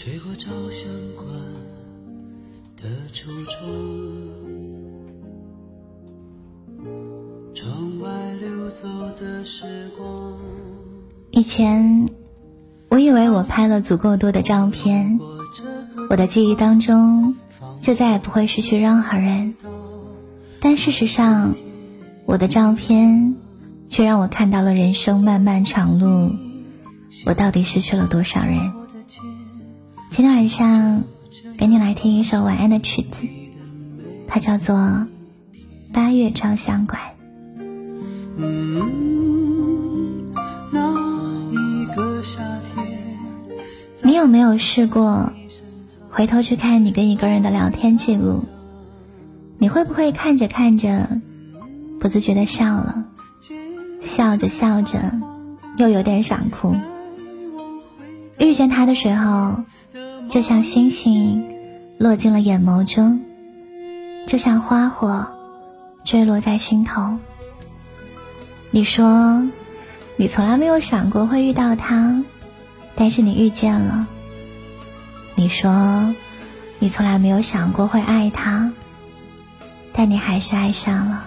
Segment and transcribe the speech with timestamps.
[0.00, 0.86] 吹过照相
[1.16, 1.26] 馆
[2.76, 3.68] 的橱窗，
[7.52, 8.86] 窗外流走
[9.18, 10.34] 的时光。
[11.32, 12.08] 以前，
[12.88, 15.18] 我以为我拍了足够多的照片，
[16.08, 17.34] 我的记忆当中
[17.80, 19.56] 就再也不会失去任何人。
[20.60, 21.56] 但事实上，
[22.24, 23.34] 我的照片
[23.88, 26.30] 却让我看到了人生漫漫长路，
[27.26, 28.77] 我到底失去了多少人？
[30.10, 31.04] 今天晚上，
[31.56, 33.24] 给你来听一首晚安的曲子，
[34.26, 34.76] 它叫做
[35.92, 37.00] 《八月照相馆》。
[44.02, 45.32] 你有没有试过
[46.10, 48.44] 回头去看你跟一个人的聊天记录？
[49.58, 51.20] 你会不会看着看着，
[52.00, 53.04] 不自觉的笑了？
[54.00, 55.12] 笑着笑着，
[55.76, 56.74] 又有点想哭。
[58.38, 59.64] 遇见他的时候，
[60.30, 61.56] 就像星星
[61.96, 63.22] 落进了眼眸中，
[64.26, 65.26] 就像花火
[66.04, 67.16] 坠落在心头。
[68.70, 69.48] 你说，
[70.16, 72.22] 你从来没有想过会遇到他，
[72.94, 74.06] 但是你遇见了。
[75.34, 76.14] 你说，
[76.78, 78.72] 你从来没有想过会爱他。
[79.94, 81.24] 但你还是爱上了。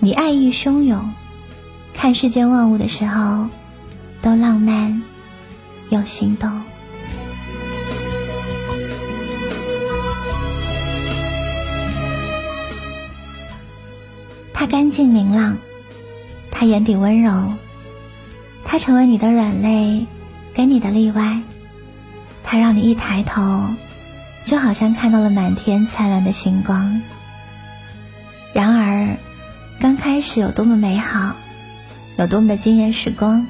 [0.00, 1.12] 你爱意汹涌，
[1.94, 3.46] 看世间万物的时候，
[4.20, 5.02] 都浪漫
[5.88, 6.62] 又心动。
[14.58, 15.56] 他干净明朗，
[16.50, 17.54] 他眼底温柔，
[18.64, 20.08] 他成为你的软肋，
[20.52, 21.42] 给你的例外。
[22.42, 23.68] 他让你一抬头。
[24.44, 27.02] 就好像看到了满天灿烂的星光。
[28.52, 29.16] 然而，
[29.78, 31.36] 刚开始有多么美好，
[32.16, 33.46] 有多么的惊艳时光，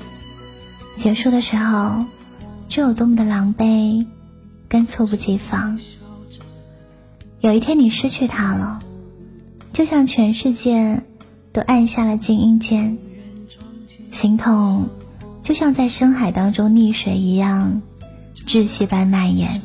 [0.95, 2.05] 结束的时候
[2.69, 4.07] 就有多么的狼狈
[4.69, 5.79] 跟猝不及防。
[7.41, 8.81] 有一天你失去他了，
[9.79, 11.05] 就像全世界
[11.53, 12.99] 都按下了静音键，
[14.11, 14.89] 心痛
[15.41, 17.81] 就像在深海当中溺水一样，
[18.45, 19.63] 窒息般蔓延。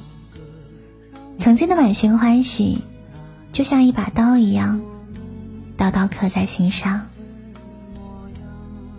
[1.39, 2.83] 曾经的满心欢喜，
[3.53, 4.81] 就像一把刀一样，
[5.77, 7.07] 刀刀刻在心上。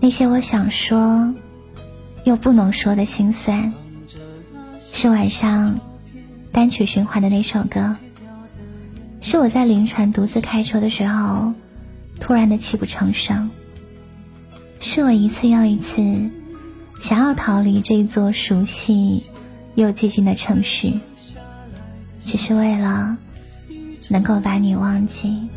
[0.00, 1.32] 那些我想说
[2.24, 3.72] 又不能说的心酸，
[4.80, 5.78] 是晚上
[6.50, 7.96] 单曲循环的那首歌，
[9.26, 11.54] 是我在凌晨独自开车的时候
[12.20, 13.50] 突然的泣不成声，
[14.80, 16.30] 是我一次又一次
[17.00, 19.24] 想要逃离这座熟悉
[19.76, 20.92] 又寂静的城市。
[22.22, 23.16] 只是为了
[24.08, 25.48] 能够把你忘记。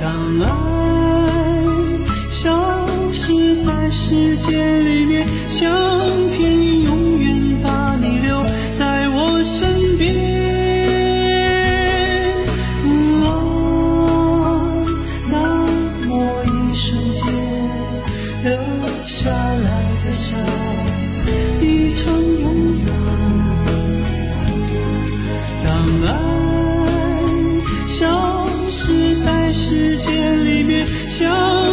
[0.00, 0.48] 当爱
[2.30, 5.70] 消失在时间里面，像
[16.76, 17.24] 一瞬间
[18.44, 18.52] 留
[19.06, 20.36] 下来的笑，
[21.58, 22.86] 已成永远。
[25.64, 25.72] 当
[26.04, 26.06] 爱
[27.88, 31.65] 消失在时间里面，像。